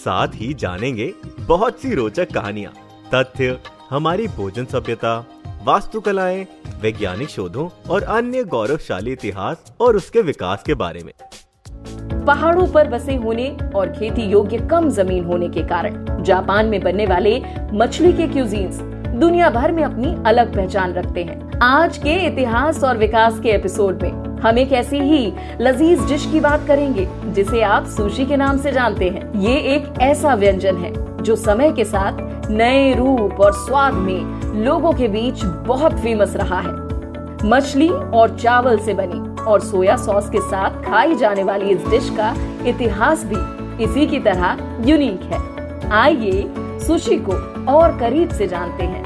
साथ 0.00 0.28
ही 0.34 0.52
जानेंगे 0.54 1.12
बहुत 1.40 1.78
सी 1.78 1.94
रोचक 1.94 2.32
कहानियाँ, 2.32 2.72
तथ्य, 3.14 3.58
हमारी 3.90 4.26
भोजन 4.28 4.64
सभ्यता, 4.64 5.18
वास्तुकलाएँ, 5.64 6.46
वैज्ञानिक 6.82 7.28
शोधों 7.28 7.68
और 7.90 8.02
अन्य 8.02 8.44
गौरवशाली 8.44 9.12
इतिहास 9.12 9.72
और 9.80 9.96
उसके 9.96 10.22
विकास 10.22 10.62
के 10.62 10.74
बारे 10.74 11.02
में। 11.04 11.12
पहाड़ों 12.26 12.66
पर 12.66 12.88
बसे 12.88 13.14
होने 13.16 13.48
और 13.76 13.92
खेती 13.92 14.22
योग्य 14.22 14.58
कम 14.70 14.88
ज़मीन 14.90 15.24
होने 15.24 15.48
के 15.48 15.62
कारण 15.62 16.22
जापान 16.22 16.66
में 16.66 16.80
बनने 16.80 17.06
वाले 17.06 17.40
मछली 17.72 18.12
के 18.12 18.28
क्यूजीन्स 18.28 18.80
दुनिया 19.20 19.50
भर 19.50 19.72
में 19.72 19.82
अपनी 19.84 20.14
अलग 20.26 20.54
पहचान 20.56 20.92
रखते 20.94 21.24
हैं। 21.24 21.58
आज 21.62 21.98
के 21.98 22.14
इतिहास 22.26 22.84
और 22.84 22.98
विकास 22.98 23.40
के 23.40 23.48
एपिसोड 23.48 24.02
में 24.02 24.29
हम 24.42 24.58
एक 24.58 24.72
ऐसी 24.72 24.98
ही 24.98 25.32
लजीज 25.60 26.06
डिश 26.08 26.24
की 26.26 26.40
बात 26.40 26.66
करेंगे, 26.66 27.06
जिसे 27.26 27.62
आप 27.62 27.86
सुशी 27.86 28.24
के 28.26 28.36
नाम 28.36 28.58
से 28.58 28.72
जानते 28.72 29.08
हैं। 29.08 29.40
ये 29.40 29.56
एक 29.74 30.00
ऐसा 30.00 30.34
व्यंजन 30.34 30.76
है, 30.76 30.92
जो 31.22 31.36
समय 31.36 31.72
के 31.72 31.84
साथ 31.84 32.48
नए 32.50 32.94
रूप 32.94 33.40
और 33.40 33.52
स्वाद 33.54 33.94
में 33.94 34.64
लोगों 34.64 34.92
के 34.92 35.08
बीच 35.08 35.44
बहुत 35.66 35.98
फ़ेमस 36.00 36.36
रहा 36.36 36.60
है। 36.60 36.72
मछली 37.44 37.88
और 37.88 38.36
चावल 38.38 38.78
से 38.78 38.94
बनी 38.94 39.42
और 39.44 39.60
सोया 39.60 39.96
सॉस 39.96 40.30
के 40.30 40.40
साथ 40.40 40.82
खाई 40.84 41.14
जाने 41.14 41.42
वाली 41.42 41.70
इस 41.70 41.86
डिश 41.88 42.10
का 42.10 42.34
इतिहास 42.66 43.24
भी 43.24 43.84
इसी 43.84 44.06
की 44.06 44.18
तरह 44.20 44.56
यूनिक 44.86 45.22
है। 45.22 45.90
आइए 45.92 46.42
सुशी 46.80 47.18
को 47.28 47.32
और 47.72 47.98
करीब 47.98 48.30
से 48.30 48.46
जानते 48.46 48.84
हैं। 48.84 48.99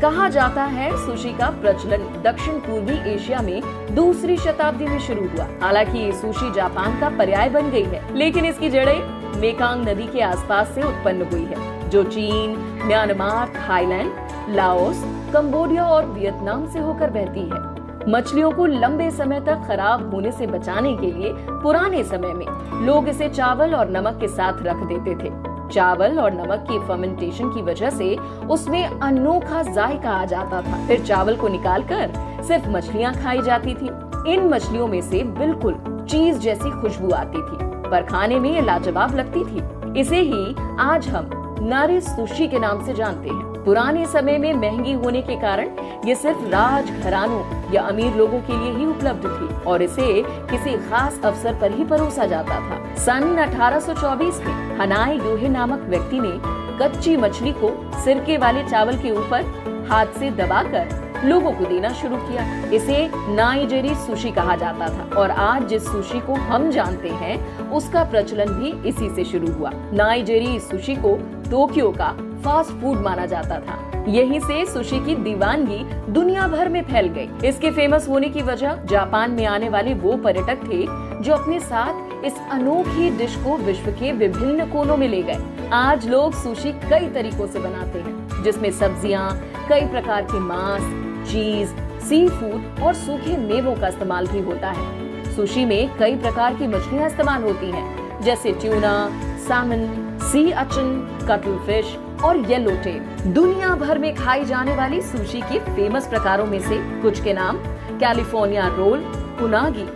कहा 0.00 0.28
जाता 0.28 0.62
है, 0.64 0.90
सुशी 1.06 1.32
का 1.32 1.48
प्रचलन 1.50 2.04
दक्षिण 2.22 2.58
पूर्वी 2.58 2.94
एशिया 3.12 3.40
में 3.40 3.94
दूसरी 3.94 4.36
शताब्दी 4.36 4.84
में 4.84 4.98
शुरू 4.98 5.26
हुआ। 5.28 5.46
हालाँकि 5.62 5.98
ये 5.98 6.12
सुशी 6.12 6.50
जापान 6.52 6.98
का 7.00 7.08
पर्याय 7.08 7.48
बन 7.48 7.70
गई 7.70 7.82
है, 7.82 8.02
लेकिन 8.14 8.44
इसकी 8.44 8.68
जड़ें 8.68 9.40
मेकांग 9.40 9.88
नदी 9.88 10.06
के 10.06 10.20
आसपास 10.20 10.68
से 10.68 10.82
उत्पन्न 10.82 11.28
हुई 11.32 11.44
है, 11.44 11.88
जो 11.90 12.02
चीन, 12.04 12.56
म्यांमार, 12.84 13.52
थाईलैंड, 13.58 14.12
लाओस, 14.48 15.04
कंबोडिया 15.34 15.84
और 15.84 16.06
वियतनाम 16.06 16.66
से 16.66 16.78
होकर 16.78 17.10
बहती 17.10 17.40
है। 17.40 17.68
मछलियों 18.08 18.50
को 18.50 18.66
लंबे 18.66 19.10
समय 19.10 19.40
तक 19.40 19.64
खराब 19.68 20.10
होने 20.14 20.32
से 20.32 20.46
बचाने 20.46 20.96
के 20.96 21.12
लिए 21.12 21.32
पुराने 21.62 22.02
समय 22.04 22.32
में 22.32 22.46
लोग 22.86 23.08
इसे 23.08 23.28
चावल 23.28 23.74
और 23.74 23.90
नमक 23.90 24.18
के 24.20 24.28
साथ 24.28 24.62
रख 24.62 24.76
देते 24.88 25.14
थे। 25.14 25.49
चावल 25.70 26.18
और 26.18 26.32
नमक 26.32 26.66
की 26.70 26.78
फर्मेंटेशन 26.78 27.50
की 27.50 27.62
वजह 27.62 27.90
से 27.90 28.14
उसमें 28.50 28.84
अनोखा 28.84 29.62
जायका 29.62 30.10
आ 30.10 30.24
जाता 30.24 30.62
था। 30.62 30.86
फिर 30.86 31.04
चावल 31.04 31.36
को 31.36 31.48
निकालकर 31.48 32.12
सिर्फ़ 32.42 32.68
मछलियाँ 32.68 33.14
खाई 33.14 33.42
जाती 33.42 33.74
थी। 33.74 33.90
इन 34.26 34.48
मछलियों 34.48 34.86
में 34.86 35.00
से 35.00 35.22
बिल्कुल 35.38 35.74
चीज़ 36.10 36.38
जैसी 36.38 36.70
खुशबू 36.80 37.10
आती 37.10 37.38
थी, 37.38 37.90
पर 37.90 38.06
खाने 38.06 38.38
में 38.38 38.50
ये 38.52 38.60
लाजवाब 38.60 39.14
लगती 39.16 39.44
थी। 39.44 40.00
इसे 40.00 40.20
ही 40.22 40.54
आज 40.80 41.08
हम 41.08 41.30
नारी 41.62 42.00
सुशी 42.00 42.48
के 42.48 42.58
नाम 42.58 42.84
से 42.86 42.94
जानते 42.94 43.28
हैं। 43.28 43.49
पुराने 43.70 44.06
समय 44.06 44.38
में 44.38 44.52
महँगी 44.52 44.92
होने 44.92 45.20
के 45.22 45.34
कारण 45.36 45.68
ये 46.08 46.14
सिर्फ़ 46.14 46.38
राज 46.44 46.90
घरानों 46.90 47.72
या 47.72 47.82
अमीर 47.82 48.14
लोगों 48.14 48.38
के 48.40 48.56
लिए 48.58 48.72
ही 48.76 48.86
उपलब्ध 48.86 49.24
थी 49.24 49.64
और 49.64 49.82
इसे 49.82 50.06
किसी 50.22 50.72
खास 50.88 51.20
अवसर 51.24 51.58
पर 51.60 51.72
ही 51.72 51.84
परोसा 51.84 52.24
जाता 52.26 52.54
था। 52.60 52.94
सन 52.96 53.36
1824 53.38 54.40
में 54.40 54.78
हनाई 54.78 55.18
योहे 55.18 55.48
नामक 55.48 55.84
व्यक्ति 55.88 56.20
ने 56.20 56.32
कच्ची 56.78 57.16
मछली 57.16 57.52
को 57.52 57.70
सिरके 58.00 58.36
वाले 58.36 58.64
चावल 58.68 58.96
के 58.96 59.10
ऊपर 59.10 59.86
हाथ 59.90 60.18
से 60.18 60.30
दबाकर 60.30 61.22
लोगों 61.24 61.52
को 61.52 61.64
देना 61.64 61.92
शुरू 61.92 62.16
किया। 62.16 62.46
इसे 62.70 63.10
नाइजेरी 63.34 63.94
सुशी 63.96 64.30
कहा 64.30 64.56
जाता 64.56 64.88
था 64.88 65.20
और 65.20 65.30
आज 65.30 65.68
जिस 65.68 65.86
सुशी 65.86 66.20
को 66.20 66.34
हम 66.34 66.70
जानते 66.70 67.08
हैं, 67.08 67.68
उसका 67.70 68.04
प्रचलन 68.04 68.52
भी 68.52 68.88
इसी 68.88 69.14
से 69.14 69.24
शुरू 69.24 69.52
हुआ। 69.52 69.70
नाइजेरी 69.92 70.58
सुशी 70.60 70.96
को 70.96 71.14
टोक्यो 71.50 71.90
का 71.90 72.10
फास्ट 72.42 72.70
फ़ूड 72.80 72.98
माना 72.98 73.26
जाता 73.26 73.58
था। 73.60 74.04
यहीं 74.08 74.40
से 74.40 74.64
सुशी 74.66 74.98
की 75.06 75.14
दीवानगी 75.14 75.82
दुनिया 76.12 76.46
भर 76.48 76.68
में 76.68 76.82
फैल 76.84 77.08
गई। 77.08 77.48
इसके 77.48 77.70
फ़ेमस 77.70 78.08
होने 78.08 78.28
की 78.28 78.42
वजह 78.42 78.84
जापान 78.90 79.30
में 79.30 79.44
आने 79.46 79.68
वाले 79.68 79.94
वो 79.96 80.16
पर्यटक 80.16 80.64
थे 80.64 80.84
जो 81.22 81.34
अपने 81.34 81.60
साथ 81.60 82.24
इस 82.24 82.38
अनोखी 82.52 83.10
डिश 83.18 83.36
को 83.44 83.56
विश्व 83.58 83.90
के 83.90 84.12
विभिन्न 84.12 84.70
कोनों 84.70 84.96
में 84.96 85.06
ले 85.08 85.22
गए। 85.22 85.68
आज 85.72 86.08
लोग 86.08 86.34
सुशी 86.34 86.72
कई 86.88 87.08
तरीकों 87.10 87.46
से 87.46 87.58
बनाते 87.58 87.98
हैं 87.98 88.42
जिसमें 88.42 88.70
सब्ज़ियाँ, 88.70 89.30
कई 89.68 89.86
प्रकार 89.86 90.22
के 90.22 90.40
मांस 90.40 90.82
चीज़ 91.30 91.70
सी 92.00 92.26
फ़ूड 92.28 92.82
और 92.82 92.94
सूखे 92.96 93.36
मेवों 93.38 93.74
का 93.76 93.88
इस्तेमाल 93.88 94.26
भी 94.26 94.40
होता 94.42 94.70
है। 94.70 95.34
सुशी 95.34 95.64
में 95.64 95.98
कई 95.98 96.16
प्रकार 96.16 96.54
की 96.54 96.66
मछलियाँ 96.66 97.06
इस्तेमाल 97.06 97.42
होती 97.42 97.70
हैं 97.70 98.20
जैसे 98.22 98.52
ट्यूना 98.52 98.94
सामन 99.38 99.86
सी 100.22 100.50
अचन 100.52 100.88
कटल 101.28 101.58
फ़िश 101.66 101.96
और 102.24 102.36
येलो 102.50 102.70
टेप 102.84 103.22
दुनिया 103.34 103.74
भर 103.76 103.98
में 103.98 104.14
खाई 104.14 104.44
जाने 104.44 104.74
वाली 104.76 105.00
सुशी 105.02 105.40
के 105.42 105.58
फ़ेमस 105.66 106.06
प्रकारों 106.06 106.46
में 106.46 106.58
से 106.60 106.78
कुछ 107.02 107.22
के 107.24 107.32
नाम 107.32 107.58
California 108.00 108.66
roll 108.76 109.04
unagi 109.42 109.86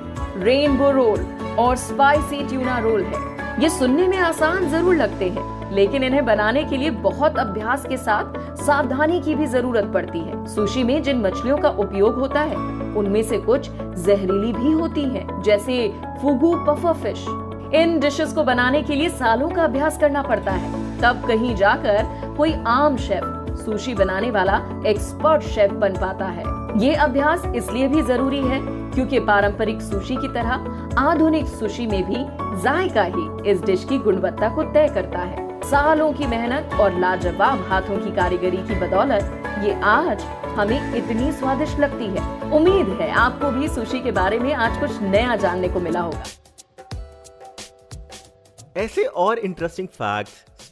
rainbow 0.45 0.91
roll 0.91 1.27
और 1.59 1.77
स्पाइसी 1.77 2.43
ट्यूना 2.49 2.79
रोल 2.79 3.03
है. 3.03 3.62
ये 3.62 3.69
सुनने 3.71 4.07
में 4.09 4.17
आसान 4.19 4.69
ज़रूर 4.71 4.95
लगते 4.97 5.29
हैं 5.31 5.53
लेकिन 5.75 6.05
इन्हें 6.05 6.25
बनाने 6.25 6.65
के 6.65 6.77
लिए 6.77 6.91
बहुत 7.05 7.39
अभ्यास 7.39 7.85
के 7.87 7.97
साथ 7.97 8.39
सावधानी 8.56 9.21
की 9.21 9.35
भी 9.35 9.47
ज़रूरत 9.47 9.91
पड़ती 9.95 10.19
है. 10.19 10.47
सुशी 10.47 10.83
में 10.85 11.03
जिन 11.03 11.21
मछलियों 11.21 11.59
का 11.59 11.69
उपयोग 11.69 12.19
होता 12.19 12.41
है 12.41 12.56
उनमें 12.97 13.23
से 13.23 13.39
कुछ 13.41 13.71
जहरीली 13.71 14.53
भी 14.53 14.73
होती 14.73 15.05
हैं, 15.05 15.43
जैसे 15.43 15.89
फुगु 16.23 16.55
पफर 16.67 16.93
फ़िश 16.95 17.27
इन 17.75 17.99
डिशेस 18.01 18.33
को 18.33 18.43
बनाने 18.45 18.83
के 18.83 18.95
लिए 18.95 19.09
सालों 19.11 19.49
का 19.51 19.65
अभ्यास 19.65 19.99
करना 19.99 20.23
पड़ता 20.23 20.53
है। 20.53 20.84
तब 21.00 21.27
कहीं 21.28 21.55
जाकर 21.56 22.34
कोई 22.37 22.53
आम 22.66 22.97
शेफ, 22.97 23.25
सुशी 23.56 23.94
बनाने 23.94 24.31
वाला 24.31 24.56
एक्सपर्ट 24.87 25.43
शेफ 25.44 25.72
बन 25.72 25.97
पाता 25.97 26.27
है। 26.28 26.44
ये 26.78 26.94
अभ्यास 26.94 27.44
इसलिए 27.56 27.88
भी 27.88 28.03
ज़रूरी 28.03 28.41
है 28.41 28.60
क्योंकि 28.94 29.19
पारंपरिक 29.21 29.81
सुशी 29.82 30.16
की 30.16 30.28
तरह 30.28 31.00
आधुनिक 31.00 31.47
सुशी 31.49 31.87
में 31.87 32.03
भी 32.05 32.25
जायका 32.62 33.03
ही 33.05 33.50
इस 33.50 33.62
डिश 33.62 33.84
की 33.84 33.99
गुणवत्ता 33.99 34.49
को 34.49 34.62
तय 34.72 34.88
करता 34.94 35.19
है। 35.21 35.43
सालों 35.62 36.12
की 36.12 36.27
मेहनत 36.27 36.75
और 36.81 36.99
लाजवाब 37.00 37.65
हाथों 37.69 37.99
की 37.99 38.15
कारीगरी 38.16 38.56
की 38.59 38.75
बदौलत 38.81 39.43
ये 39.65 39.75
आज 39.82 40.22
हमें 40.56 40.94
इतनी 40.97 41.31
स्वादिष्ट 41.32 41.78
लगती 41.81 42.06
है। 42.06 42.50
उम्मीद 42.50 42.88
है 43.00 43.11
आपको 43.19 43.50
भी 43.50 43.69
सुशी 43.69 44.00
के 44.00 44.12
बारे 44.12 44.38
में 44.38 44.53
आज 44.55 44.81
कुछ 44.81 45.00
नया 45.03 45.37
जानने 45.37 45.69
को 45.69 45.81
मिला 45.81 46.00
होगा। 46.00 46.25
ऐसे 48.76 49.05
और 49.05 49.38
interesting 49.38 49.88
facts 49.88 50.32